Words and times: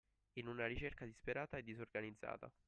In 0.39 0.47
una 0.47 0.65
ricerca 0.65 1.05
disperata 1.05 1.57
e 1.57 1.63
disorganizzata. 1.63 2.51